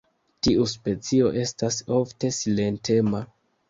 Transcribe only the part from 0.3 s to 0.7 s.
Tiu